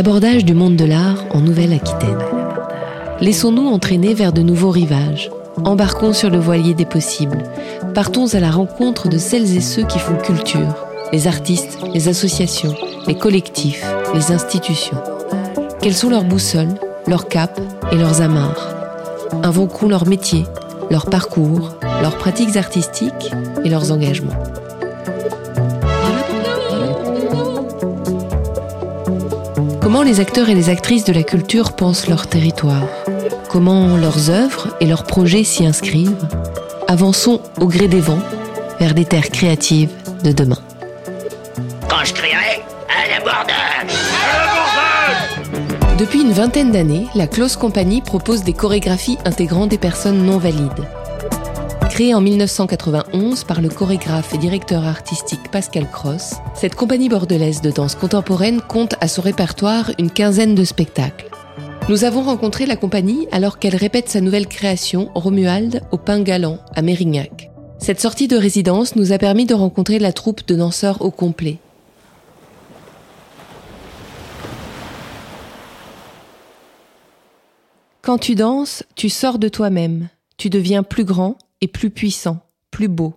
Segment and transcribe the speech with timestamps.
[0.00, 2.24] L'abordage du monde de l'art en Nouvelle-Aquitaine.
[3.20, 5.30] Laissons-nous entraîner vers de nouveaux rivages.
[5.62, 7.42] Embarquons sur le voilier des possibles.
[7.94, 10.74] Partons à la rencontre de celles et ceux qui font culture,
[11.12, 12.74] les artistes, les associations,
[13.06, 13.84] les collectifs,
[14.14, 14.96] les institutions.
[15.82, 16.76] Quelles sont leurs boussoles,
[17.06, 17.60] leurs capes
[17.92, 18.70] et leurs amarres?
[19.42, 20.46] Invoquons leur métier,
[20.90, 23.34] leur parcours, leurs pratiques artistiques
[23.66, 24.49] et leurs engagements.
[29.92, 32.84] Comment les acteurs et les actrices de la culture pensent leur territoire?
[33.48, 36.28] Comment leurs œuvres et leurs projets s'y inscrivent?
[36.86, 38.22] Avançons au gré des vents
[38.78, 39.90] vers des terres créatives
[40.22, 40.60] de demain.
[41.88, 43.96] Quand je crierai à l'abordage
[45.98, 50.86] Depuis une vingtaine d'années, la Close Company propose des chorégraphies intégrant des personnes non valides.
[51.90, 57.72] Créée en 1991 par le chorégraphe et directeur artistique Pascal Cross, cette compagnie bordelaise de
[57.72, 61.28] danse contemporaine compte à son répertoire une quinzaine de spectacles.
[61.88, 66.60] Nous avons rencontré la compagnie alors qu'elle répète sa nouvelle création Romuald au Pain Galant
[66.76, 67.50] à Mérignac.
[67.80, 71.58] Cette sortie de résidence nous a permis de rencontrer la troupe de danseurs au complet.
[78.00, 82.88] Quand tu danses, tu sors de toi-même, tu deviens plus grand et plus puissant, plus
[82.88, 83.14] beau.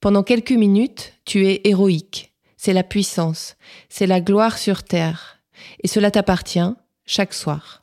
[0.00, 2.32] Pendant quelques minutes, tu es héroïque.
[2.56, 3.56] C'est la puissance,
[3.88, 5.38] c'est la gloire sur terre.
[5.82, 6.60] Et cela t'appartient
[7.06, 7.82] chaque soir.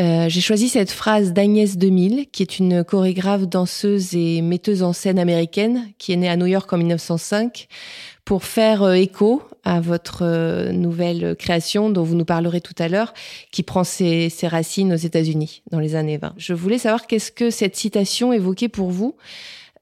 [0.00, 4.92] Euh, j'ai choisi cette phrase d'Agnès 2000, qui est une chorégraphe, danseuse et metteuse en
[4.92, 7.66] scène américaine, qui est née à New York en 1905,
[8.24, 12.88] pour faire euh, écho à votre euh, nouvelle création dont vous nous parlerez tout à
[12.88, 13.14] l'heure,
[13.50, 16.34] qui prend ses, racines aux États-Unis dans les années 20.
[16.36, 19.16] Je voulais savoir qu'est-ce que cette citation évoquait pour vous.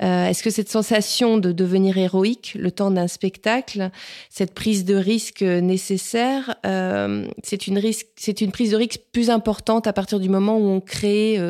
[0.03, 3.91] Euh, Est-ce que cette sensation de devenir héroïque le temps d'un spectacle,
[4.29, 10.21] cette prise de risque nécessaire, euh, c'est une prise de risque plus importante à partir
[10.21, 11.41] du moment où on crée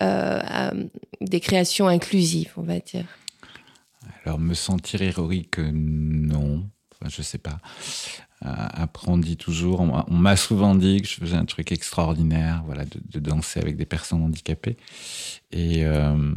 [0.00, 3.04] des créations inclusives, on va dire?
[4.24, 6.64] Alors me sentir héroïque, non.
[7.08, 7.58] Je sais pas.
[8.44, 12.62] Euh, après, on dit toujours, on m'a- souvent dit que je faisais un truc extraordinaire,
[12.66, 14.76] voilà, de, danser avec des personnes handicapées.
[15.50, 16.34] Et, euh,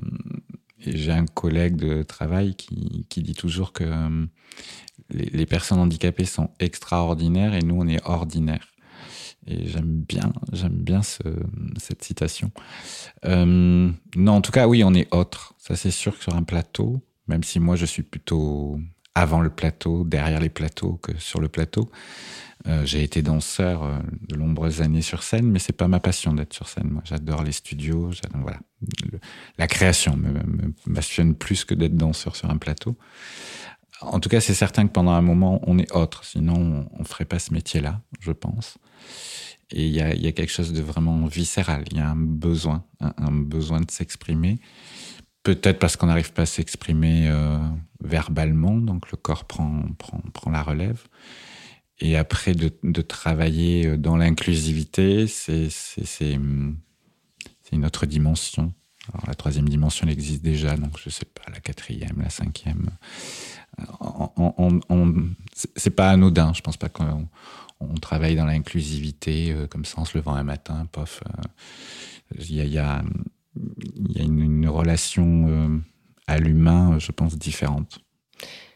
[0.85, 4.25] et j'ai un collègue de travail qui, dit toujours que euh,
[5.09, 8.73] les, personnes handicapées sont extraordinaires et nous, on est ordinaires.
[9.47, 11.23] Et j'aime bien, j'aime bien ce,
[11.77, 12.51] cette citation.
[13.25, 13.93] Non,
[14.31, 15.55] en tout cas, oui, on est autre.
[15.57, 18.79] Ça, c'est sûr que sur un plateau, même si moi, je suis plutôt
[19.17, 21.89] avant le plateau, derrière les plateaux que sur le plateau.
[22.67, 26.33] Euh, j'ai été danseur euh, de nombreuses années sur scène, mais c'est pas ma passion
[26.33, 26.89] d'être sur scène.
[26.89, 28.11] Moi, j'adore les studios.
[28.33, 28.59] Voilà,
[29.57, 32.97] la création me, passionne plus que d'être danseur sur un plateau.
[34.01, 36.23] En tout cas, c'est certain que pendant un moment, on est autre.
[36.23, 38.77] Sinon, on, on ferait pas ce métier-là, je pense.
[39.71, 41.83] Et il y a, quelque chose de vraiment viscéral.
[41.91, 44.59] Il y a un besoin, un besoin de s'exprimer.
[45.47, 47.57] Peut-être parce qu'on n'arrive pas à s'exprimer euh,
[48.03, 51.01] verbalement, donc le corps prend, prend, prend la relève.
[52.01, 52.69] Et après, de,
[53.01, 58.73] travailler euh, dans l'inclusivité, c'est c'est- une autre dimension.
[59.25, 62.89] La troisième dimension, elle existe déjà, donc je sais pas, la quatrième, la cinquième.
[63.79, 64.79] Euh,
[65.77, 66.51] c'est- pas anodin.
[66.53, 67.29] Je pense pas qu'on
[67.79, 71.23] on travaille dans l'inclusivité comme ça en se levant un matin, pof.
[72.37, 73.03] Il y a, a,
[73.95, 75.77] il y a une, une relation euh,
[76.27, 77.99] à l'humain, je pense, différente.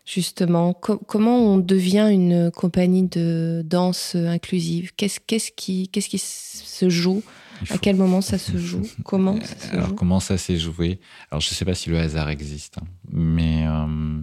[0.06, 4.94] Justement, co- comment on devient une compagnie de danse inclusive?
[4.96, 5.20] Qu'est-ce
[5.56, 7.22] qui, se joue?
[7.70, 8.82] À quel moment ça se joue?
[9.06, 9.96] Comment ça se Alors, joue?
[9.96, 11.00] comment ça s'est joué?
[11.30, 14.22] Alors, je sais pas si le hasard existe, hein, mais euh,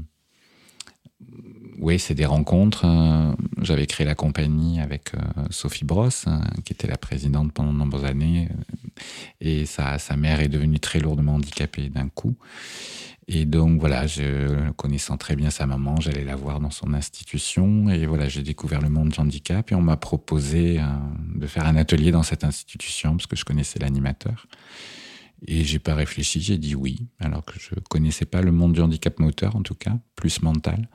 [1.81, 2.85] oui, c'est des rencontres.
[2.85, 5.19] euh, J'avais créé la compagnie avec euh,
[5.51, 9.01] Sophie Brosse, hein, qui était la présidente pendant de nombreuses années, euh,
[9.41, 12.37] et sa, sa mère est devenue très lourdement handicapée d'un coup.
[13.31, 14.07] Et donc voilà,
[14.77, 18.81] connaissant très bien sa maman, j'allais la voir dans son institution et voilà, j'ai découvert
[18.81, 20.85] le monde du handicap et on m'a proposé euh,
[21.35, 24.47] de faire un atelier dans cette institution parce que je connaissais l'animateur.
[25.47, 28.81] Et j'ai pas réfléchi, j'ai dit oui, alors que je connaissais pas le monde du
[28.81, 30.89] handicap moteur en tout cas, plus mental.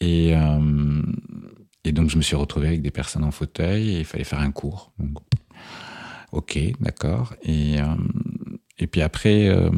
[0.00, 1.02] Et, euh,
[1.84, 4.40] et donc je me suis retrouvé avec des personnes en fauteuil et il fallait faire
[4.40, 4.92] un cours.
[6.32, 7.34] Ok, d'accord.
[7.42, 9.70] Et, euh, puis après, euh,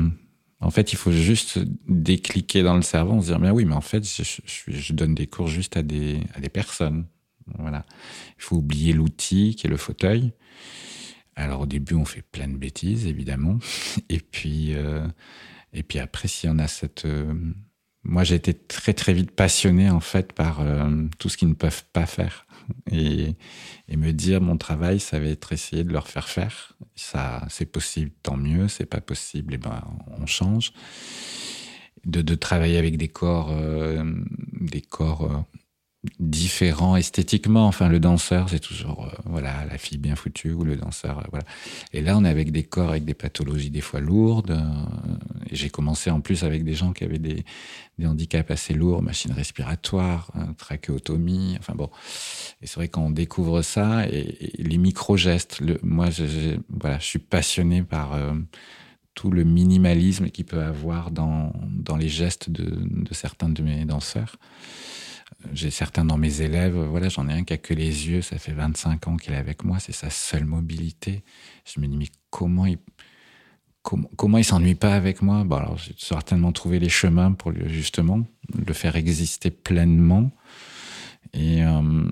[0.61, 1.59] en fait, il faut juste
[1.89, 5.49] décliquer dans le cerveau, se dire, mais oui, mais en fait, je, donne des cours
[5.49, 7.07] juste à des, à des personnes.
[7.59, 7.85] Voilà.
[8.39, 10.33] Il faut oublier l'outil qui est le fauteuil.
[11.35, 13.59] Alors au début, on fait plein de bêtises, évidemment.
[14.09, 15.07] Et puis, euh,
[15.73, 17.07] et puis après, si on a cette,
[18.05, 21.55] moi, j'ai été très très vite passionné en fait par euh, tout ce qu'ils ne
[21.55, 22.47] peuvent pas faire
[22.91, 23.37] et,
[23.89, 26.77] me dire mon travail, ça va être essayer de leur faire faire.
[26.97, 28.67] Ça, c'est possible, tant mieux.
[28.69, 29.83] C'est pas possible, et ben
[30.19, 30.73] on change.
[32.05, 34.03] De, travailler avec des corps, euh,
[34.61, 35.37] des corps euh,
[36.19, 37.67] différent esthétiquement.
[37.67, 41.23] Enfin, le danseur, c'est toujours voilà la fille bien foutue ou le danseur.
[41.31, 41.45] Voilà.
[41.93, 44.59] Et là, on est avec des corps avec des pathologies des fois lourdes.
[45.55, 47.45] J'ai commencé en plus avec des gens qui avaient des,
[48.05, 51.57] handicaps assez lourds, machine respiratoire, hein, trachéotomie.
[51.59, 51.91] Enfin bon.
[52.61, 55.61] Et c'est vrai quand on découvre ça et, les micro gestes.
[55.61, 58.33] Le, moi, je, voilà, je suis passionné par euh,
[59.15, 63.85] tout le minimalisme qu'il peut avoir dans dans les gestes de, de certains de mes
[63.85, 64.37] danseurs
[65.53, 68.39] j'ai certains dans mes élèves, voilà, j'en ai un qui a que les yeux, ça
[68.39, 71.25] fait 25 ans qu'il est avec moi, c'est sa seule mobilité.
[71.65, 72.79] Je me dis, mais comment il,
[73.83, 75.45] comment, comment il s'ennuie pas avec moi?
[75.45, 78.25] Bon, alors j'ai certainement trouvé les chemins pour lui, justement
[78.55, 80.31] le faire exister pleinement.
[81.33, 82.05] Et euh,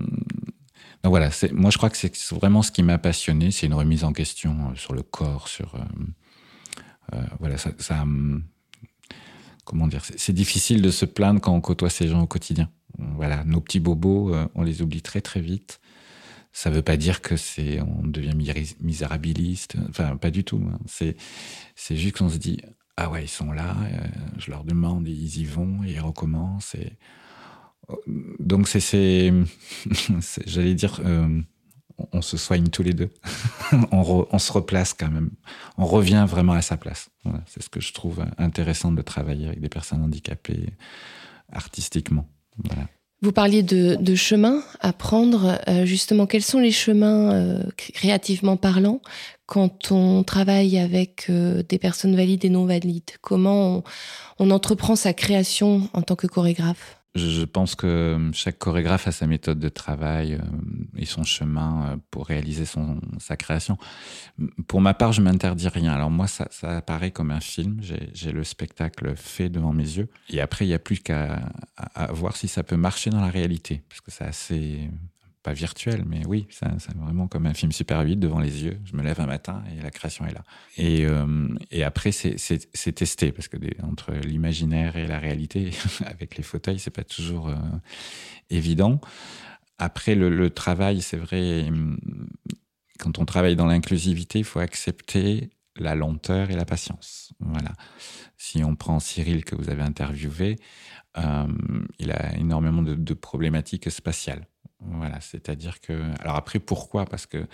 [1.03, 4.13] voilà, moi je crois que c'est vraiment ce qui m'a passionné, c'est une remise en
[4.13, 5.79] question sur le corps, sur euh,
[7.13, 8.05] euh, voilà, ça, ça
[9.65, 12.69] comment dire, c'est difficile de se plaindre quand on côtoie ces gens au quotidien
[13.15, 15.79] voilà, nos petits bobos, euh, on les oublie très très vite.
[16.53, 18.35] Ça veut pas dire que c'est on devient
[18.81, 20.61] misérabiliste, enfin pas du tout.
[20.71, 20.79] Hein.
[20.85, 22.61] C'est juste qu'on se dit
[22.97, 24.07] ah ouais ils sont là, euh,
[24.37, 26.97] je leur demande ils y vont ils recommencent et
[28.39, 29.33] donc c'est
[30.45, 31.41] j'allais dire euh,
[32.11, 33.09] on se soigne tous les deux,
[33.91, 35.31] on, se replace quand même,
[35.77, 37.09] on revient vraiment à sa place.
[37.45, 40.73] C'est ce que je trouve intéressant de travailler avec des personnes handicapées
[41.51, 42.27] artistiquement.
[42.57, 42.87] Voilà.
[43.23, 45.59] Vous parliez de, de chemin à prendre.
[45.67, 48.99] Euh, justement, quels sont les chemins euh, créativement parlant
[49.45, 53.11] quand on travaille avec euh, des personnes valides et non valides?
[53.21, 53.83] Comment
[54.39, 57.00] on entreprend sa création en tant que chorégraphe?
[57.15, 60.39] Je pense que chaque chorégraphe a sa méthode de travail euh,
[60.97, 63.77] et son chemin euh, pour réaliser son, sa création.
[64.67, 65.91] Pour ma part, je m'interdis rien.
[65.91, 67.81] Alors moi, ça, ça apparaît comme un film.
[68.13, 70.07] J'ai le spectacle fait devant mes yeux.
[70.29, 71.41] Et après, il n'y a plus qu'à
[72.11, 73.83] voir si ça peut marcher dans la réalité.
[73.89, 74.89] Parce que c'est assez
[75.43, 78.79] pas virtuel, mais oui, c'est vraiment comme un film super vite devant les yeux.
[78.85, 80.43] Je me lève un matin et la création est là.
[80.77, 81.47] Et, euh,
[81.83, 85.71] après, c'est testé parce que entre l'imaginaire et la réalité,
[86.05, 87.55] avec les fauteuils, c'est pas toujours euh,
[88.49, 89.01] évident.
[89.79, 91.67] Après, le, travail, c'est vrai,
[92.99, 97.33] quand on travaille dans l'inclusivité, il faut accepter la lenteur et la patience.
[97.39, 97.71] Voilà.
[98.37, 100.57] Si on prend Cyril que vous avez interviewé,
[101.17, 101.47] euh,
[101.97, 104.45] il a énormément de problématiques spatiales
[104.81, 106.11] voilà, c'est-à-dire que.
[106.19, 107.05] Alors après, pourquoi?
[107.05, 107.45] Parce que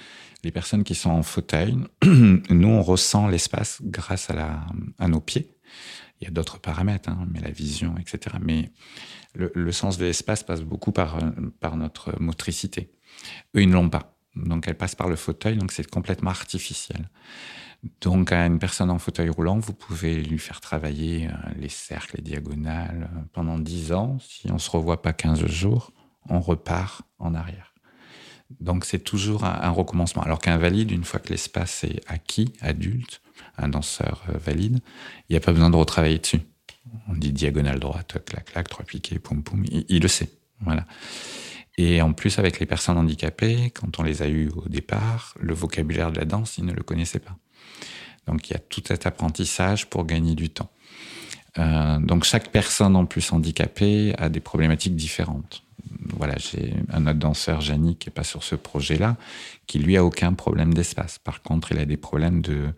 [0.44, 5.54] les personnes qui sont en fauteuil, nous, on ressent l'espace grâce à, nos pieds.
[6.20, 8.38] Il y a d'autres paramètres, hein, mais la vision, etc.
[8.42, 8.72] Mais
[9.36, 11.20] le, sens de l'espace passe beaucoup par,
[11.60, 12.92] par notre motricité.
[13.56, 14.18] Eux, ils ne l'ont pas.
[14.36, 17.10] Donc, elle passe par le fauteuil, donc c'est complètement artificiel.
[18.02, 22.18] Donc, à une personne en fauteuil roulant, vous pouvez lui faire travailler euh, les cercles,
[22.18, 24.18] les diagonales euh, pendant 10 ans.
[24.20, 25.92] Si on ne se revoit pas 15 jours,
[26.30, 27.74] on repart en arrière.
[28.60, 30.24] Donc c'est toujours un, recommencement.
[30.24, 33.22] Alors qu'un valide, une fois que l'espace est acquis, adulte,
[33.58, 34.80] un danseur euh, valide,
[35.28, 36.42] il n'y a pas besoin de retravailler dessus.
[37.10, 40.30] On dit diagonale droite, clac, clac, trois piquets, poum, poum, il, il, le sait.
[40.62, 40.86] Voilà.
[41.78, 45.54] Et en plus, avec les personnes handicapées, quand on les a eues au départ, le
[45.54, 47.38] vocabulaire de la danse, ils ne le connaissaient pas.
[48.26, 50.70] Donc il y a tout cet apprentissage pour gagner du temps.
[51.58, 55.64] Euh, donc chaque personne en plus handicapée a des problématiques différentes
[56.16, 59.18] voilà, j'ai un autre danseur, Jani, qui est pas sur ce projet-là,
[59.66, 61.20] qui lui a aucun problème d'espace.
[61.20, 62.74] Par contre, il a des problèmes de,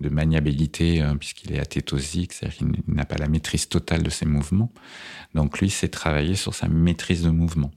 [0.00, 4.72] maniabilité, euh, puisqu'il est athétosique, c'est-à-dire qu'il n'a pas la maîtrise totale de ses mouvements.
[5.34, 7.70] Donc lui, c'est travailler sur sa maîtrise de mouvement.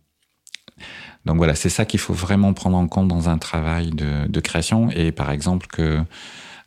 [1.25, 4.89] Donc voilà, c'est ça qu'il faut vraiment prendre en compte dans un travail de création.
[4.91, 6.03] Et par exemple, que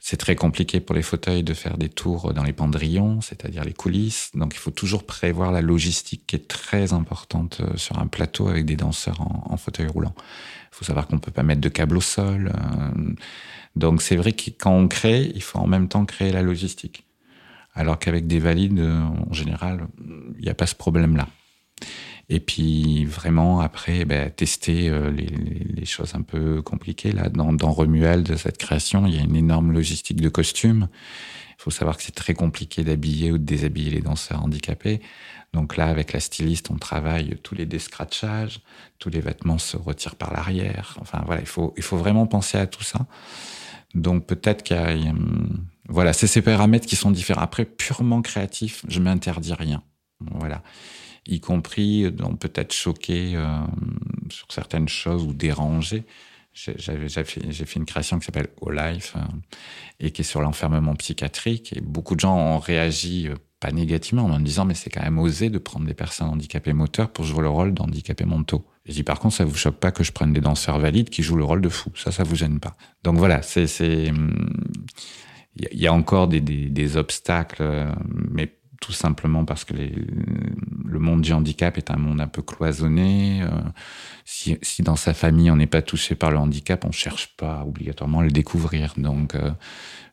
[0.08, 3.72] c'est très compliqué pour les fauteuils de faire des tours dans les pendrillons, c'est-à-dire les
[3.72, 4.30] coulisses.
[4.34, 8.46] Donc il faut toujours prévoir la logistique qui est très importante euh, sur un plateau
[8.46, 10.14] avec des danseurs en, fauteuil roulant.
[10.16, 12.52] Il faut savoir qu'on peut pas mettre de câble au sol.
[12.54, 13.14] Euh,
[13.74, 17.04] donc c'est vrai que quand on crée, il faut en même temps créer la logistique.
[17.74, 19.88] Alors qu'avec des valides, euh, en général,
[20.38, 21.26] il n'y a pas ce problème-là.
[22.28, 27.70] Et puis vraiment après ben, tester euh, les, choses un peu compliquées là dans, dans
[27.70, 30.88] Remuel de cette création, il y a une énorme logistique de costumes.
[31.50, 35.00] Il faut savoir que c'est très compliqué d'habiller ou de déshabiller les danseurs handicapés.
[35.52, 38.60] Donc là, avec la styliste, on travaille tous les descratchages,
[38.98, 40.96] tous les vêtements se retirent par l'arrière.
[41.00, 43.06] Enfin voilà, il faut, il faut vraiment penser à tout ça.
[43.94, 44.78] Donc peut-être qu'il y
[45.08, 45.14] a,
[45.88, 47.40] voilà, c'est ces paramètres qui sont différents.
[47.40, 49.82] Après, purement créatif, je m'interdis rien.
[50.20, 50.62] Voilà.
[51.26, 53.58] Y compris donc peut-être choqué euh,
[54.30, 56.04] sur certaines choses ou dérangé.
[56.52, 59.20] J'ai fait, une création qui s'appelle All Life euh,
[60.00, 61.76] et qui est sur l'enfermement psychiatrique.
[61.76, 65.02] Et beaucoup de gens ont réagi euh, pas négativement en me disant mais c'est quand
[65.02, 68.64] même osé de prendre des personnes handicapées moteurs pour jouer le rôle d'handicapés mentaux.
[68.84, 71.22] Je dis par contre ça vous choque pas que je prenne des danseurs valides qui
[71.22, 71.90] jouent le rôle de fou.
[71.96, 72.76] Ça, ça vous gêne pas.
[73.02, 73.66] Donc voilà, c'est
[75.72, 77.88] il y a encore des, des, des obstacles,
[78.30, 83.42] mais tout simplement parce que le monde du handicap est un monde un peu cloisonné.
[83.42, 83.48] Euh,
[84.24, 88.20] si, dans sa famille on n'est pas touché par le handicap, on cherche pas obligatoirement
[88.20, 88.94] à le découvrir.
[88.96, 89.50] Donc, euh,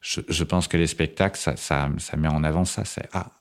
[0.02, 2.86] je, pense que les spectacles, ça, ça, met en avant ça.
[2.86, 3.32] C'est ah,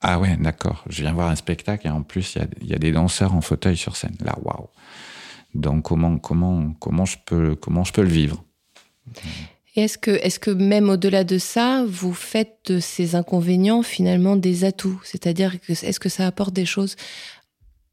[0.00, 0.84] ah ouais, d'accord.
[0.88, 3.40] Je viens voir un spectacle et en plus il y y a, des danseurs en
[3.40, 4.16] fauteuil sur scène.
[4.20, 4.68] Là, waouh.
[5.54, 8.44] Donc comment comment comment je peux comment je peux le vivre?
[9.76, 14.64] Est-ce que, est-ce que même au-delà de ça, vous faites de ces inconvénients finalement des
[14.64, 15.00] atouts?
[15.04, 16.96] C'est-à-dire est-ce que ça apporte des choses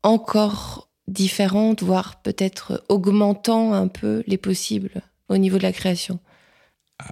[0.02, 6.20] encore différentes, voire peut-être augmentant un peu les possibles au niveau de la création?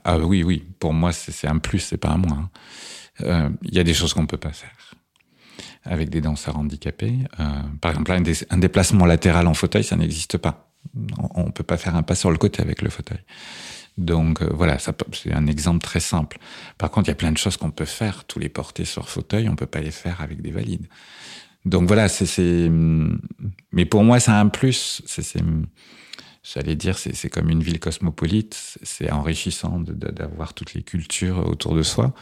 [0.06, 0.64] Ah oui, oui.
[0.80, 2.50] Pour moi, c'est un plus, c'est pas un moins.
[3.20, 4.96] Il euh, y a des choses qu'on peut pas faire
[5.84, 7.18] avec des danseurs handicapés.
[7.40, 7.46] Euh,
[7.82, 10.72] par exemple, un, un, déplacement latéral en fauteuil, ça n'existe pas.
[11.34, 13.20] On ne peut pas faire un pas sur le côté avec le fauteuil.
[13.98, 16.38] Donc euh, voilà, c'est un exemple très simple.
[16.78, 18.26] Par contre, il y a plein de choses qu'on peut faire.
[18.26, 20.88] Tous les porter sur fauteuil, on peut pas les faire avec des valides.
[21.66, 22.70] Donc voilà, c'est.
[23.72, 25.02] Mais pour moi, c'est un plus.
[25.06, 25.44] C'est.
[26.44, 28.78] J'allais dire, c'est comme une ville cosmopolite.
[28.82, 32.16] C'est enrichissant d'avoir toutes les cultures autour de soi.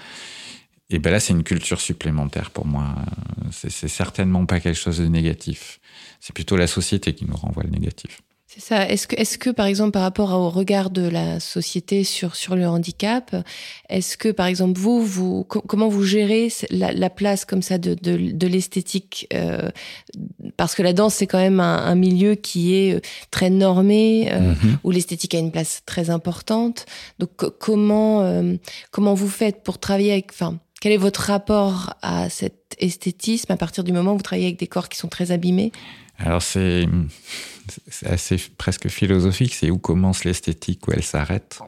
[0.90, 2.96] Et ben là, c'est une culture supplémentaire pour moi.
[3.52, 5.80] C'est certainement pas quelque chose de négatif.
[6.20, 8.22] C'est plutôt la société qui nous renvoie le négatif.
[8.52, 8.90] C'est ça.
[8.90, 12.56] Est-ce que, est-ce que, par exemple, par rapport au regard de la société sur sur
[12.56, 13.36] le handicap,
[13.90, 17.94] est-ce que, par exemple, vous, vous, comment vous gérez la, la place comme ça de
[17.94, 19.70] de, de l'esthétique euh,
[20.58, 24.34] Parce que la danse, c'est quand même un, un, milieu qui est euh, très normé,
[24.34, 24.78] euh, mm-hmm.
[24.84, 26.88] où l'esthétique a une place très importante.
[27.20, 27.30] Donc,
[27.60, 28.56] comment euh,
[28.90, 33.58] comment vous faites pour travailler avec, enfin, quel est votre rapport à cet esthétisme à
[33.58, 35.72] partir du moment où vous travaillez avec des corps qui sont très abîmés?
[36.20, 36.86] Alors c'est
[37.88, 41.60] c'est assez presque philosophique, c'est où commence l'esthétique, où elle s'arrête.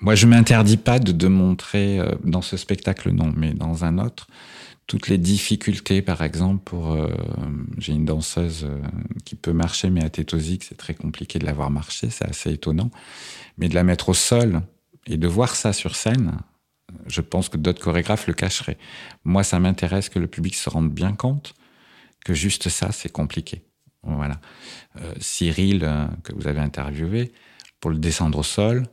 [0.00, 3.98] Moi, je m'interdis pas de, de montrer euh, dans ce spectacle, non, mais dans un
[3.98, 4.26] autre,
[4.86, 7.08] toutes les difficultés, par exemple, pour euh,
[7.78, 8.80] j'ai une danseuse euh,
[9.24, 12.90] qui peut marcher, mais athétosique, c'est très compliqué de la voir marcher, c'est assez étonnant.
[13.58, 14.62] Mais de la mettre au sol
[15.06, 16.38] et de voir ça sur scène,
[17.06, 18.78] je pense que d'autres chorégraphes le cacheraient.
[19.24, 21.54] Moi, ça m'intéresse que le public se rende bien compte
[22.24, 23.62] que juste ça, c'est compliqué.
[24.02, 24.40] Voilà.
[25.00, 27.32] Euh, Cyril, euh, que vous avez interviewé,
[27.80, 28.86] pour le descendre au sol,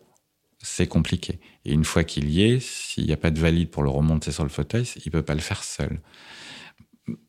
[0.62, 1.40] c'est compliqué.
[1.66, 4.32] Et une fois qu'il y est, s'il n'y a pas de valide pour le remonter
[4.32, 6.00] sur le fauteuil, il peut pas le faire seul.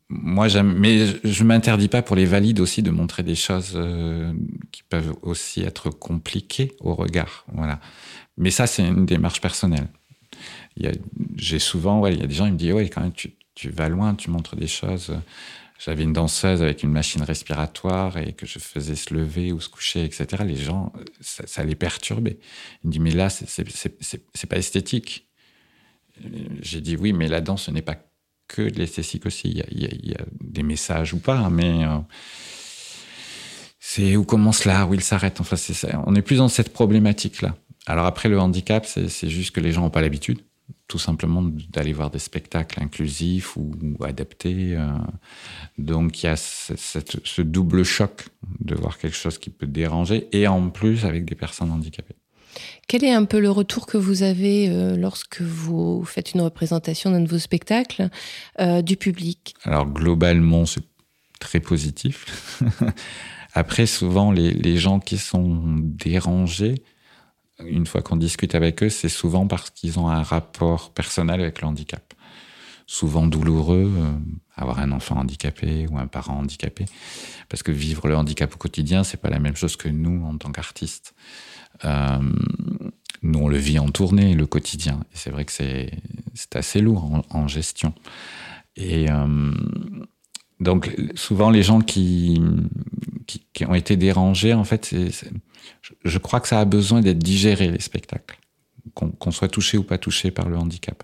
[0.09, 4.33] Moi, mais je m'interdis pas pour les valides aussi de montrer des choses euh,
[4.71, 7.45] qui peuvent aussi être compliquées au regard.
[7.53, 7.79] Voilà.
[8.37, 9.87] Mais ça, c'est une démarche personnelle.
[11.37, 13.89] J'ai souvent, il y a des gens qui me disent, ouais, quand même, tu vas
[13.89, 15.13] loin, tu montres des choses
[15.83, 19.67] j'avais une danseuse avec une machine respiratoire et que je faisais se lever ou se
[19.67, 20.43] coucher, etc.
[20.45, 22.37] Les gens, ça, les perturbait.
[22.83, 25.27] Ils me disent, mais là, c'est pas esthétique.
[26.61, 27.97] J'ai dit, oui, mais la danse, ce n'est pas
[28.47, 29.49] que de l'esthétique aussi.
[29.49, 31.97] Il y, a, des messages ou pas, mais euh,
[33.79, 35.41] c'est où commence l'art, où il s'arrête.
[35.41, 35.55] Enfin,
[36.05, 37.55] on est plus dans cette problématique-là.
[37.87, 40.41] Alors après, le handicap, c'est juste que les gens n'ont pas l'habitude
[40.87, 44.75] tout simplement d'aller voir des spectacles inclusifs ou, ou adaptés.
[44.75, 44.89] Euh.
[45.77, 48.27] Donc il y a cette, ce double choc
[48.59, 52.15] de voir quelque chose qui peut déranger et en plus avec des personnes handicapées.
[52.87, 57.11] Quel est un peu le retour que vous avez euh, lorsque vous faites une représentation
[57.11, 58.09] d'un de vos spectacles
[58.59, 59.55] euh, du public?
[59.63, 60.83] Alors globalement, c'est
[61.39, 62.61] très positif.
[63.53, 66.83] Après, souvent, les, les gens qui sont dérangés,
[67.67, 71.61] une fois qu'on discute avec eux, c'est souvent parce qu'ils ont un rapport personnel avec
[71.61, 72.13] le handicap.
[72.87, 74.11] Souvent douloureux, euh,
[74.55, 76.85] avoir un enfant handicapé ou un parent handicapé,
[77.49, 80.37] parce que vivre le handicap au quotidien, c'est pas la même chose que nous en
[80.37, 81.13] tant qu'artistes.
[81.85, 82.19] Euh,
[83.21, 84.99] nous, on le vit en tournée, le quotidien.
[85.13, 85.91] Et c'est vrai que c'est
[86.55, 87.93] assez lourd en, gestion.
[88.75, 89.51] Et euh,
[90.61, 92.39] donc, souvent, les gens qui,
[93.53, 94.95] qui, ont été dérangés, en fait,
[96.05, 98.39] je crois que ça a besoin d'être digéré, les spectacles,
[98.93, 101.03] qu'on qu soit touché ou pas touché par le handicap.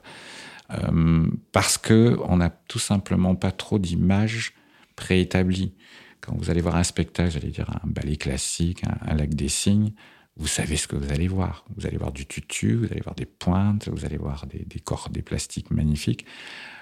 [0.70, 4.54] Euh, parce que on n'a tout simplement pas trop d'images
[4.96, 5.74] préétablies.
[6.22, 9.94] Quand vous allez voir un spectacle, j'allais dire un ballet classique, un, lac des signes,
[10.36, 11.66] vous savez ce que vous allez voir.
[11.76, 14.80] Vous allez voir du tutu, vous allez voir des pointes, vous allez voir des, des
[14.80, 16.26] corps, des plastiques magnifiques.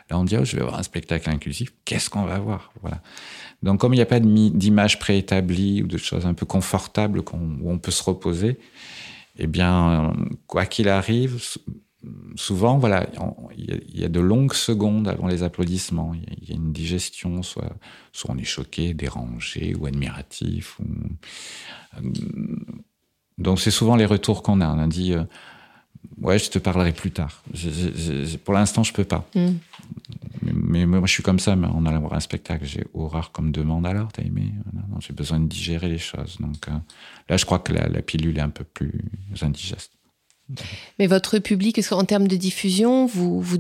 [0.09, 1.73] Là, on dit, oh, je vais voir un spectacle inclusif.
[1.83, 2.71] Qu'est-ce qu'on va voir?
[2.81, 3.01] Voilà.
[3.63, 7.69] Donc, comme il n'y a pas d'image préétablie ou de choses un peu confortables où
[7.69, 8.59] on peut se reposer,
[9.37, 10.13] eh bien,
[10.47, 11.41] quoi qu'il arrive,
[12.35, 13.07] souvent, voilà,
[13.57, 16.13] il y a de longues secondes avant les applaudissements.
[16.13, 17.75] Il y a une digestion, soit,
[18.11, 20.77] soit on est choqué, dérangé ou admiratif.
[21.97, 22.01] Euh,
[23.37, 24.67] donc, c'est souvent les retours qu'on a.
[24.67, 25.23] On a dit, euh,
[26.21, 27.43] ouais, je te parlerai plus tard.
[28.43, 29.27] pour l'instant, je peux pas.
[29.35, 29.49] Mm.
[30.41, 33.85] Mais, moi, je suis comme ça, mais on voir un spectacle, j'ai horreur comme demande
[33.85, 34.51] alors, t'as aimé
[34.99, 36.37] J'ai besoin de digérer les choses.
[36.39, 36.71] Donc euh,
[37.29, 38.93] là, je crois que la, pilule est un peu plus
[39.41, 39.91] indigeste.
[40.99, 43.57] Mais votre public, est-ce qu'en termes de diffusion, vous, vous,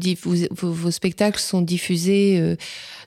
[0.51, 2.55] vos spectacles sont diffusés euh,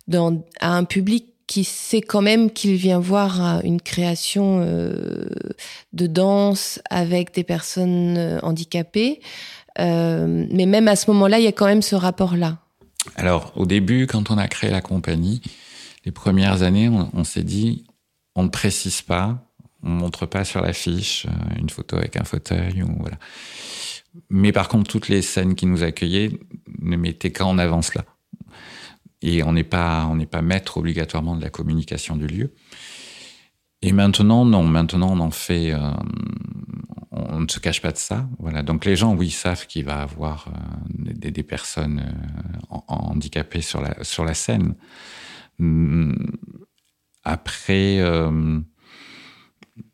[0.09, 6.07] dans, à un public qui sait quand même qu'il vient voir euh, une création de
[6.07, 9.21] danse avec des personnes handicapées.
[9.77, 12.59] mais même à ce moment-là, il y a quand même ce rapport-là.
[13.17, 15.43] Alors, au début, quand on a créé la compagnie,
[16.05, 17.85] les premières années, on, s'est dit,
[18.35, 19.45] on ne précise pas,
[19.83, 23.19] on montre pas sur l'affiche euh, une photo avec un fauteuil ou voilà.
[24.31, 26.31] Mais par contre, toutes les scènes qui nous accueillaient
[26.81, 28.05] ne mettaient qu'en avant cela.
[29.23, 32.55] Et on n'est pas, on pas maître obligatoirement de la communication du lieu.
[33.83, 34.65] Et maintenant, non.
[34.65, 35.73] Maintenant, on en fait.
[35.73, 35.93] Euh,
[37.11, 38.29] on ne se cache pas de ça.
[38.39, 38.63] Voilà.
[38.63, 42.01] Donc les gens, oui, savent qu'il va avoir euh, des, personnes
[42.71, 44.75] euh, handicapées sur la sur la scène.
[45.61, 46.15] Hum,
[47.25, 48.63] après, il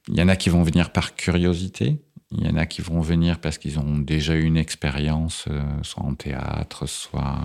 [0.09, 2.03] y en a qui vont venir par curiosité.
[2.31, 5.47] Il y en a qui vont venir parce qu'ils ont déjà eu une expérience,
[5.83, 7.41] soit en théâtre, soit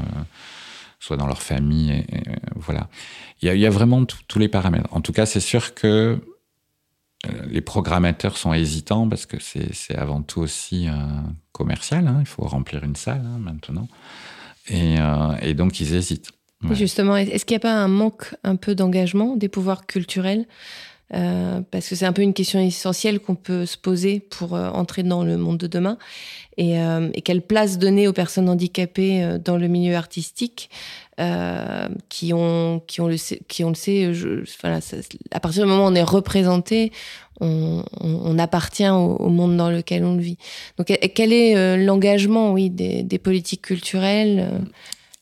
[0.99, 2.05] soit dans leur famille.
[2.55, 2.89] voilà.
[3.41, 4.89] Il y, a, il y a vraiment tous les paramètres.
[4.91, 6.21] En tout cas, c'est sûr que
[7.27, 10.91] euh, les programmateurs sont hésitants parce que c'est avant tout aussi euh,
[11.51, 12.07] commercial.
[12.07, 12.17] Hein.
[12.21, 13.87] Il faut remplir une salle hein, maintenant.
[14.71, 16.31] Euh, et, donc, ils hésitent.
[16.71, 20.45] Justement, est-ce qu'il n'y a pas un manque un peu d'engagement des pouvoirs culturels
[21.09, 25.23] parce que c'est un peu une question essentielle qu'on peut se poser pour entrer dans
[25.23, 25.97] le monde de demain.
[26.57, 30.69] Et, et, quelle place donner aux personnes handicapées dans le milieu artistique
[31.19, 33.17] euh, qui ont qui ont le
[33.47, 34.09] qui ont le sait
[35.31, 36.93] à partir du moment où on est représenté
[37.41, 40.37] on, on, appartient au, monde dans lequel on le vit
[40.77, 44.61] donc quel est euh, l'engagement oui des, politiques culturelles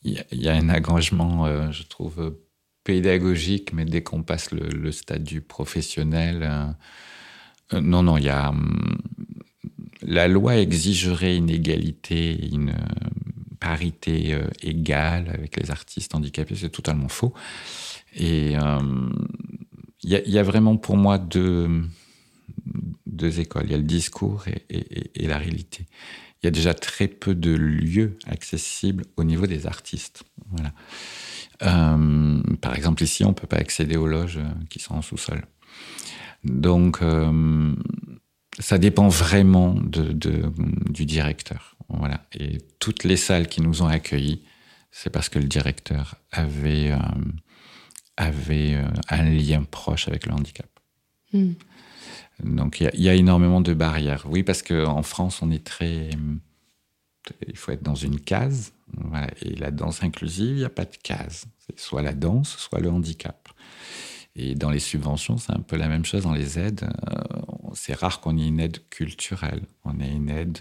[0.04, 2.36] il y, a, un engagement euh, je trouve
[2.88, 6.38] pédagogique mais dès qu'on passe le, le statut professionnel
[7.74, 8.98] non non il y a hum,
[10.02, 12.74] la loi exigerait une égalité une
[13.60, 17.34] parité euh, égale avec les artistes handicapés, c'est totalement faux.
[18.16, 19.10] Et il euh,
[20.04, 21.70] y, y, a vraiment pour moi deux,
[23.06, 23.64] deux écoles.
[23.66, 25.86] Il y a le discours et, la réalité.
[26.42, 30.24] Il y a déjà très peu de lieux accessibles au niveau des artistes.
[30.52, 30.74] Voilà.
[31.64, 35.44] Euh, par exemple, ici, on ne peut pas accéder aux loges qui sont en sous-sol.
[36.44, 37.74] Donc, euh,
[38.60, 41.76] ça dépend vraiment du directeur.
[41.90, 42.26] Voilà.
[42.34, 44.44] Et toutes les salles qui nous ont accueillis,
[44.92, 46.98] c'est parce que le directeur avait, euh,
[48.20, 50.68] euh, un lien proche avec le handicap.
[51.34, 51.52] Mm.
[52.44, 54.26] Donc il y, a énormément de barrières.
[54.30, 56.10] Oui, parce qu'en France, on est très...
[57.48, 58.74] Il faut être dans une case.
[59.42, 61.46] Et la danse inclusive, il n'y a pas de case.
[61.60, 63.50] C'est soit la danse, soit le handicap.
[64.36, 66.24] Et dans les subventions, c'est un peu la même chose.
[66.24, 67.24] Dans les aides, euh,
[67.74, 69.64] c'est rare qu'on ait une aide culturelle.
[69.84, 70.60] On ait une aide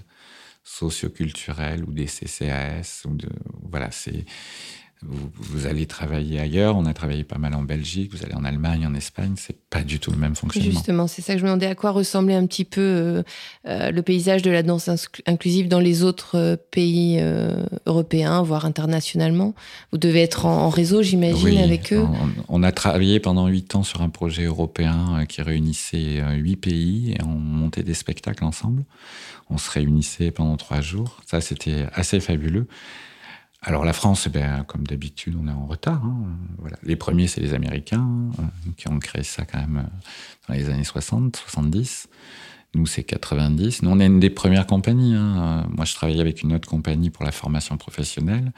[0.64, 3.02] socioculturelle ou des CCAS.
[3.04, 3.16] Ou
[3.68, 4.24] voilà, c'est
[5.02, 6.76] vous, allez travailler ailleurs.
[6.76, 8.12] On a travaillé pas mal en Belgique.
[8.12, 9.34] Vous allez en Allemagne, en Espagne.
[9.36, 10.70] C'est pas du tout le même fonctionnement.
[10.70, 13.22] Justement, c'est ça que je me demandais à quoi ressemblait un petit peu euh,
[13.66, 14.88] euh, le paysage de la danse
[15.26, 17.22] inclusive dans les autres euh, pays
[17.84, 19.54] européens, voire internationalement?
[19.92, 22.02] Vous devez être en, réseau, j'imagine, avec eux?
[22.48, 27.12] On, on, a travaillé pendant huit ans sur un projet européen qui réunissait huit pays
[27.12, 28.84] et on montait des spectacles ensemble.
[29.50, 31.20] On se réunissait pendant trois jours.
[31.26, 32.66] Ça, c'était assez fabuleux.
[33.62, 36.04] Alors la France, eh comme d'habitude, on est en retard.
[36.04, 36.36] Hein.
[36.58, 36.76] Voilà.
[36.82, 38.42] Les premiers, c'est les Américains euh,
[38.76, 42.08] qui ont créé ça quand même euh, dans les années 60, 70.
[42.74, 43.82] Nous, c'est 90.
[43.82, 45.14] Nous, on est une des premières compagnies.
[45.14, 45.66] Hein.
[45.70, 48.52] Moi, je travaillais avec une autre compagnie pour la formation professionnelle.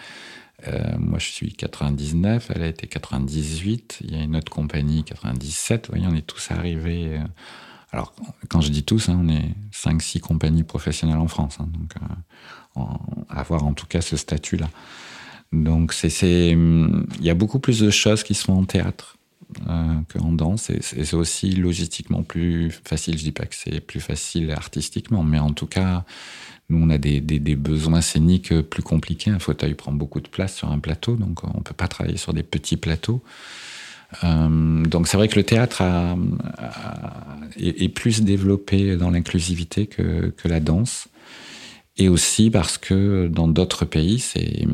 [0.67, 3.99] Euh, moi, je suis 99, elle a été 98.
[4.01, 5.87] Il y a une autre compagnie, 97.
[5.87, 7.19] Vous voyez, on est tous arrivés.
[7.19, 7.25] Euh,
[7.93, 8.13] alors,
[8.49, 11.59] quand je dis tous, hein, on est 5-6 compagnies professionnelles en France.
[11.59, 12.83] Donc, euh,
[13.39, 14.69] avoir en tout cas ce statut-là.
[15.53, 19.19] Donc, il y a beaucoup plus de choses qui sont en théâtre.
[19.69, 20.71] euh, qu'en danse.
[20.71, 23.19] Et c'est aussi logistiquement plus facile.
[23.19, 26.05] Je dis pas que c'est plus facile artistiquement, mais en tout cas,
[26.69, 27.21] nous, on a des,
[27.57, 29.31] besoins scéniques plus compliqués.
[29.31, 32.35] Un fauteuil prend beaucoup de place sur un plateau, donc on peut pas travailler sur
[32.35, 33.23] des petits plateaux.
[34.25, 36.17] Euh, donc c'est vrai que le théâtre a,
[36.59, 37.17] a,
[37.59, 41.09] est, est, plus développé dans l'inclusivité que, que la danse.
[41.99, 44.67] Et aussi parce que dans d'autres pays, c'est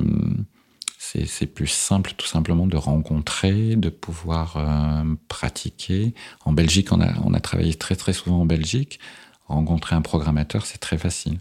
[1.27, 6.13] c'est plus simple tout simplement de rencontrer, de pouvoir euh, pratiquer.
[6.45, 8.99] En Belgique, on a, on a travaillé très très souvent en Belgique.
[9.47, 11.39] Rencontrer un programmateur, c'est très facile.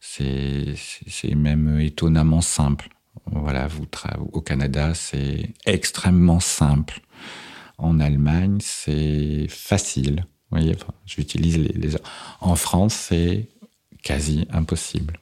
[0.00, 2.88] C'est même étonnamment simple.
[3.32, 3.86] Voilà, vous
[4.32, 7.00] au Canada, c'est extrêmement simple.
[7.78, 10.26] En Allemagne, c'est facile.
[10.50, 11.96] Vous voyez, enfin, j'utilise les.
[12.40, 13.48] En France, c'est
[14.04, 15.18] quasi impossible.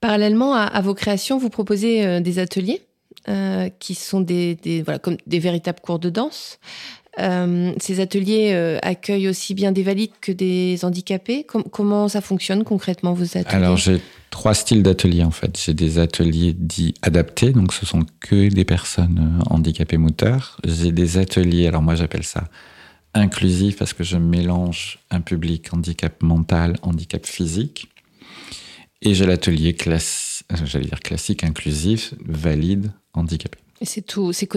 [0.00, 2.82] Parallèlement à, à, vos créations, vous proposez euh, des ateliers
[3.28, 6.58] euh, qui sont des, des, voilà, comme des véritables cours de danse.
[7.20, 11.44] Euh, ces ateliers euh, accueillent aussi bien des valides que des handicapés.
[11.44, 13.44] Com comment ça fonctionne concrètement vos ateliers?
[13.54, 14.00] Alors j'ai
[14.30, 15.60] trois styles d'ateliers en fait.
[15.62, 20.56] J'ai des ateliers dits adaptés, donc ce sont que des personnes handicapées moteurs.
[20.64, 22.44] J'ai des ateliers, alors moi j'appelle ça
[23.14, 27.88] inclusif parce que je mélange un public handicap mental, handicap physique.
[29.02, 33.58] Et j'ai l'atelier classique, j'allais dire classique, inclusif, valide, handicapé.
[33.84, 34.48] C'est tout, c'est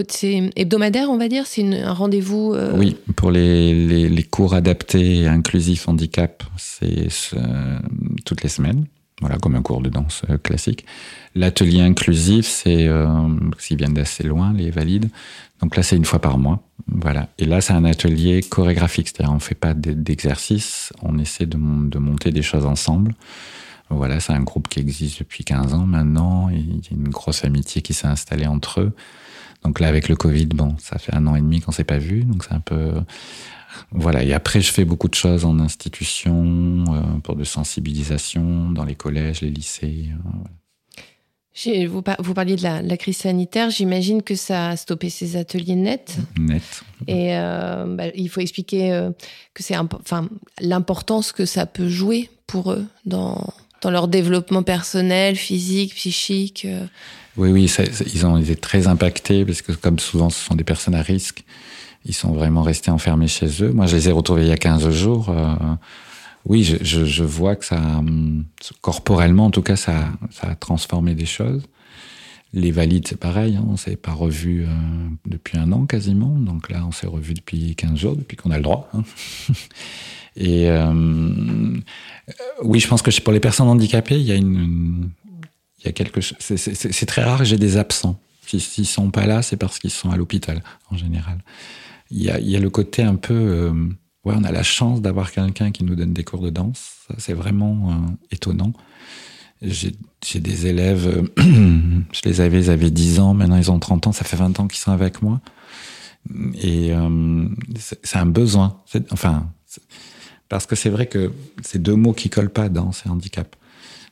[0.54, 1.48] hebdomadaire, on va dire?
[1.48, 2.76] C'est un rendez-vous euh...
[2.76, 7.78] Oui, pour les, les, les, cours adaptés inclusifs handicap, c'est euh,
[8.24, 8.86] toutes les semaines,
[9.20, 10.84] voilà, comme un cours de danse euh, classique.
[11.34, 15.08] L'atelier inclusif, c'est, euh, s'ils viennent d'assez loin, les valides,
[15.60, 16.62] donc là, c'est une fois par mois.
[16.86, 17.28] Voilà.
[17.38, 22.30] Et là, c'est un atelier chorégraphique, c'est-à-dire on fait pas d'exercice, on essaie de, monter
[22.30, 23.14] des choses ensemble.
[23.88, 26.48] Voilà, c'est un groupe qui existe depuis 15 ans maintenant.
[26.50, 28.92] Il y a une grosse amitié qui s'est installée entre eux.
[29.64, 31.98] Donc là, avec le Covid, bon, ça fait un an et demi qu'on s'est pas
[31.98, 32.92] vu, donc c'est un peu
[33.92, 34.22] voilà.
[34.22, 38.94] Et après, je fais beaucoup de choses en institution euh, pour de sensibilisation dans les
[38.94, 40.06] collèges, les lycées.
[41.66, 43.70] Euh, vous, vous, parliez de la, la crise sanitaire.
[43.70, 46.18] J'imagine que ça a stoppé ces ateliers nets.
[46.38, 46.82] Net.
[47.06, 49.08] Et euh, bah, il faut expliquer
[49.54, 50.28] que c'est enfin
[50.60, 56.66] l'importance que ça peut jouer pour eux dans dans leur développement personnel, physique, psychique.
[57.36, 60.64] Oui, oui, ça, ils ont été très impactés parce que comme souvent ce sont des
[60.64, 61.44] personnes à risque,
[62.06, 63.72] ils sont vraiment restés enfermés chez eux.
[63.72, 65.28] Moi, je les ai retrouvés il y a 15 jours.
[65.28, 65.54] Euh,
[66.44, 67.80] oui, je, vois que ça,
[68.80, 71.62] corporellement en tout cas, ça, a transformé des choses.
[72.52, 74.68] Les valides, c'est pareil, hein, on s'est pas revu euh,
[75.26, 76.28] depuis un an quasiment.
[76.38, 78.88] Donc là, on s'est revu depuis 15 jours, depuis qu'on a le droit.
[78.94, 79.02] Hein.
[80.36, 81.74] Et euh,
[82.62, 85.10] oui, je pense que pour les personnes handicapées, il y a une,
[85.92, 86.38] quelque chose.
[86.38, 87.44] C'est très rare.
[87.44, 88.20] J'ai des absents.
[88.46, 91.38] S'ils sont pas là, c'est parce qu'ils sont à l'hôpital en général.
[92.10, 93.34] Il y a, y a le côté un peu.
[93.34, 93.72] Euh,
[94.24, 97.06] ouais, on a la chance d'avoir quelqu'un qui nous donne des cours de danse.
[97.18, 98.72] C'est vraiment euh, étonnant.
[99.62, 99.92] J'ai
[100.34, 101.06] des élèves,
[101.38, 104.36] euh, je les avais, ils avaient 10 ans, maintenant ils ont 30 ans, ça fait
[104.36, 105.40] 20 ans qu'ils sont avec moi.
[106.60, 106.92] Et
[108.02, 108.82] c'est un besoin.
[109.12, 109.48] Enfin,
[110.48, 113.56] parce que c'est vrai que c'est deux mots qui collent pas dans ces handicaps.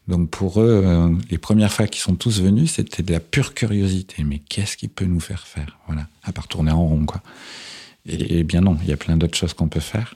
[0.06, 4.22] Donc pour eux, les premières fois qu'ils sont tous venus, c'était de la pure curiosité.
[4.22, 5.76] Mais qu'est-ce qui peut nous faire faire?
[5.88, 7.20] Voilà, à part tourner en rond, quoi.
[8.06, 10.14] Et, et bien non, il y a plein d'autres choses qu'on peut faire.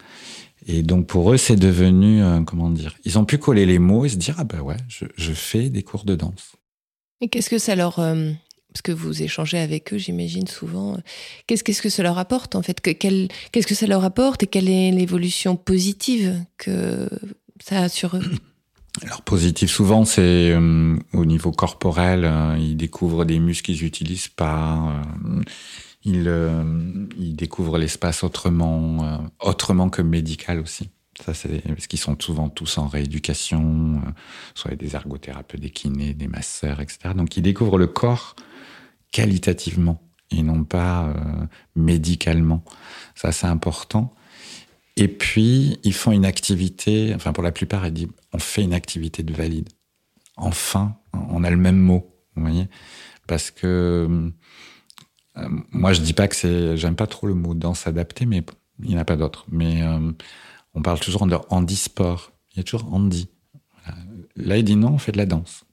[0.67, 4.05] Et donc pour eux, c'est devenu, euh, comment dire, ils ont pu coller les mots
[4.05, 6.57] et se dire ah ben ouais, je, je fais des cours de danse.
[7.21, 8.33] Et qu'est-ce que ça leur euh,
[8.73, 10.99] parce que vous échangez avec eux, j'imagine souvent.
[11.47, 12.81] Qu'est-ce qu'est-ce que ça leur apporte en fait?
[12.81, 17.09] Qu'est-ce que ça leur apporte et quelle est l'évolution positive que
[17.61, 18.23] ça a sur eux?
[19.03, 25.03] Alors positive, souvent c'est euh, au niveau corporel, ils découvrent des muscles qu'ils n'utilisent pas.
[26.09, 30.91] Euh, ils, euh, ils, découvrent l'espace autrement, euh, autrement que médical aussi.
[31.25, 34.01] Ça, c'est parce qu'ils sont souvent tous en rééducation,
[34.55, 37.11] soit des ergothérapeutes, des kinés, des masseurs, etc.
[37.17, 38.37] Donc ils découvrent le corps
[39.11, 42.63] qualitativement et non pas euh, médicalement.
[43.15, 44.15] Ça, c'est important.
[44.97, 48.75] Et puis, ils font une activité, enfin pour la plupart, ils disent, on fait une
[48.75, 49.69] activité de valide.
[50.37, 52.69] Enfin, on a le même mot, vous voyez
[53.27, 54.31] Parce que euh,
[55.71, 58.43] moi, je dis pas que c'est, j'aime pas trop le mot danse adaptée, mais
[58.83, 59.47] il n'y en a pas d'autre.
[59.51, 60.13] Mais euh,
[60.75, 62.33] on parle toujours de handisport.
[62.53, 63.29] Il y a toujours handi.
[64.37, 65.65] Là, il dit non, on fait de la danse.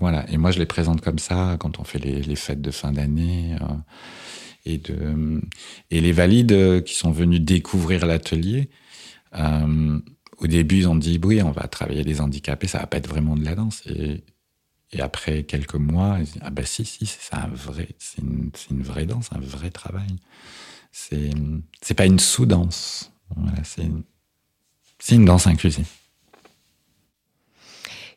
[0.00, 0.28] Voilà.
[0.30, 3.56] Et moi, je les présente comme ça quand on fait les, fêtes de fin d'année.
[3.60, 5.40] Euh,
[5.90, 8.70] et, les valides euh, qui sont venus découvrir l'atelier,
[9.34, 9.98] euh,
[10.38, 13.08] au début, ils ont dit oui, on va travailler les handicapés, ça va pas être
[13.08, 13.82] vraiment de la danse.
[13.86, 14.24] Et,
[14.92, 18.50] Et après quelques mois, ils disent, ah ben si, si, c'est un vrai, c'est une,
[18.70, 20.16] une, vraie danse, un vrai travail.
[20.92, 21.30] C'est,
[21.80, 23.10] c'est pas une sous-danse.
[23.34, 25.86] Voilà, c'est, une danse inclusive.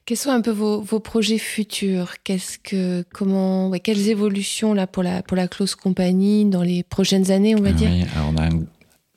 [0.05, 2.15] Quels sont un peu vos, vos projets futurs?
[2.23, 6.83] Qu'est-ce que, comment, ouais, quelles évolutions là pour la pour la close compagnie dans les
[6.83, 7.89] prochaines années, on va dire?
[7.89, 8.65] oui, alors on a un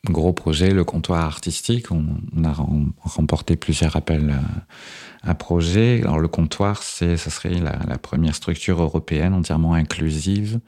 [0.04, 1.90] gros projet, le comptoir artistique.
[1.90, 2.54] On, a
[3.02, 6.00] remporté plusieurs appels à, à projets.
[6.02, 10.60] Alors le comptoir, c'est, ça serait la, première structure européenne entièrement inclusive,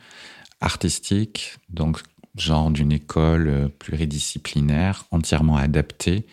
[0.60, 2.00] artistique, donc
[2.36, 6.26] genre d'une école pluridisciplinaire, entièrement adaptée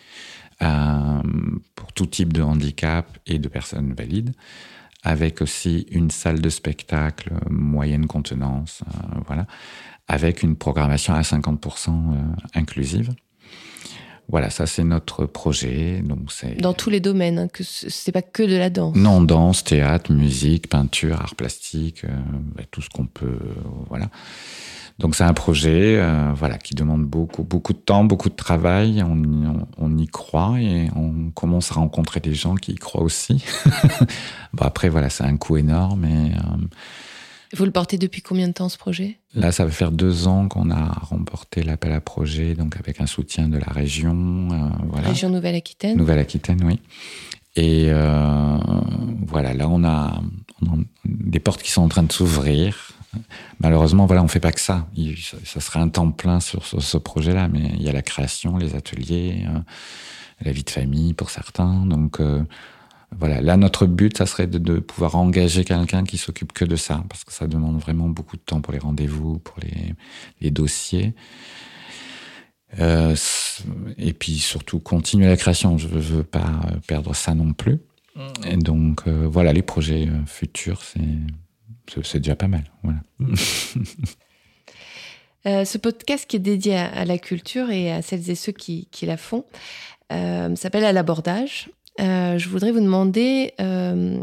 [0.62, 1.22] euh,
[1.74, 4.32] pour tout type de handicap et de personnes valides,
[5.02, 9.46] avec aussi une salle de spectacle moyenne contenance, euh, voilà,
[10.08, 12.16] avec une programmation à 50% euh,
[12.54, 13.14] inclusive.
[14.30, 16.02] Voilà, ça c'est notre projet.
[16.04, 18.94] Donc c'est dans tous les domaines, hein, que c'est pas que de la danse.
[18.94, 22.08] Non, danse, théâtre, musique, peinture, art plastique, euh,
[22.54, 23.54] bah, tout ce qu'on peut, euh,
[23.88, 24.10] voilà.
[24.98, 29.02] Donc c'est un projet, euh, voilà, qui demande beaucoup, beaucoup de temps, beaucoup de travail.
[29.02, 33.02] On, on, on, y croit et on commence à rencontrer des gens qui y croient
[33.02, 33.42] aussi.
[34.52, 36.32] bon après voilà, c'est un coût énorme et
[37.56, 39.18] vous le portez depuis combien de temps ce projet?
[39.34, 43.06] Là, ça va faire deux ans qu'on a remporté l'appel à projet, donc avec un
[43.06, 44.48] soutien de la région.
[44.52, 45.08] Euh, voilà.
[45.08, 46.80] Région Nouvelle-Aquitaine Nouvelle-Aquitaine, oui.
[47.56, 48.58] Et euh,
[49.26, 50.20] voilà, là, on a,
[50.62, 52.92] on a, des portes qui sont en train de s'ouvrir.
[53.60, 54.86] Malheureusement, voilà, on fait pas que ça.
[54.94, 58.02] Il, ça serait un temps plein sur ce, ce projet-là, mais il y a la
[58.02, 59.58] création, les ateliers, euh,
[60.42, 61.86] la vie de famille pour certains.
[61.86, 62.44] Donc, euh,
[63.16, 66.76] voilà, là notre but, ça serait de, de pouvoir engager quelqu'un qui s'occupe que de
[66.76, 69.56] ça, parce que ça demande vraiment beaucoup de temps pour les rendez-vous, pour
[70.40, 71.14] les, dossiers.
[72.78, 73.16] Euh,
[73.96, 75.78] et puis surtout continuer la création.
[75.78, 77.80] Je veux, veux pas perdre ça non plus.
[78.46, 82.64] Et donc euh, voilà, les projets futurs, c'est déjà pas mal.
[82.82, 82.98] Voilà.
[85.46, 88.88] euh, ce podcast qui est dédié à, la culture et à celles et ceux qui,
[88.90, 89.44] qui la font
[90.12, 91.70] euh, s'appelle À l'abordage.
[92.00, 94.22] Euh, je voudrais vous demander euh,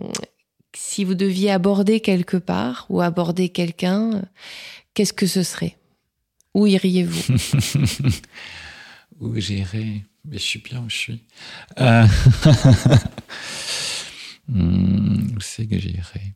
[0.74, 4.24] si vous deviez aborder quelque part ou aborder quelqu'un,
[4.94, 5.78] qu'est-ce que ce serait?
[6.54, 7.34] Où iriez-vous?
[9.20, 10.04] Où j'irais?
[10.26, 11.24] Mais je suis bien où je suis.
[11.80, 12.06] Euh...
[14.50, 16.34] où c'est que j'irais?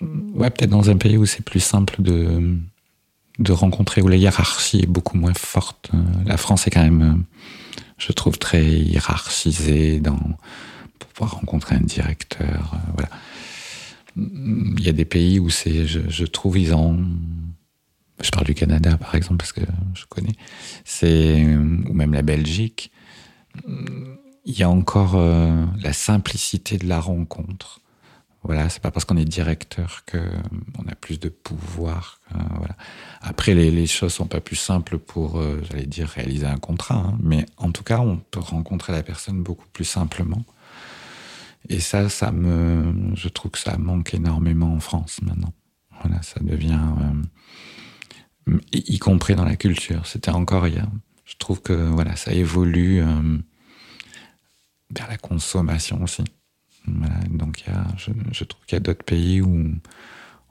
[0.00, 2.58] Ouais, peut-être dans un pays où c'est plus simple de,
[3.38, 5.90] de rencontrer, où la hiérarchie est beaucoup moins forte.
[6.26, 7.24] La France est quand même
[8.06, 10.18] je trouve très hiérarchisé dans
[10.98, 12.74] pour pouvoir rencontrer un directeur.
[12.74, 13.08] Euh, voilà.
[14.16, 17.02] Il y a des pays où c'est, je, trouve, ils ont.
[18.20, 19.62] Je parle du Canada par exemple parce que
[19.94, 20.34] je connais.
[20.84, 22.90] C'est ou même la Belgique.
[24.44, 27.80] Il y a encore euh, la simplicité de la rencontre.
[28.44, 30.18] Voilà, c'est pas parce qu'on est directeur que
[30.78, 32.20] on a plus de pouvoir.
[32.34, 32.76] Euh, voilà.
[33.20, 37.18] Après, les, choses sont pas plus simples pour, euh, j'allais dire, réaliser un contrat, hein,
[37.22, 40.44] mais en tout cas, on peut rencontrer la personne beaucoup plus simplement.
[41.68, 45.52] Et ça, ça me, je trouve que ça manque énormément en France maintenant.
[46.02, 46.80] Voilà, ça devient,
[48.48, 50.06] euh, y, compris dans la culture.
[50.06, 50.86] C'était encore hier.
[51.24, 53.38] Je trouve que voilà, ça évolue euh,
[54.90, 56.24] vers la consommation aussi.
[56.86, 59.72] Voilà, donc y a, je, trouve qu'il y a d'autres pays où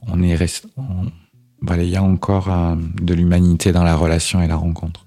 [0.08, 1.12] on est resté, on,
[1.62, 5.06] voilà, il y a encore euh, de l'humanité dans la relation et la rencontre.